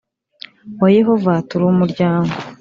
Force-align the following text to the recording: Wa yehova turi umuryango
Wa 0.81 0.87
yehova 0.97 1.33
turi 1.49 1.63
umuryango 1.73 2.33